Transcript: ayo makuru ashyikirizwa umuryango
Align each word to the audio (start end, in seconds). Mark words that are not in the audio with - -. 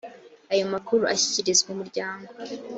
ayo 0.53 0.65
makuru 0.73 1.03
ashyikirizwa 1.13 1.67
umuryango 1.75 2.29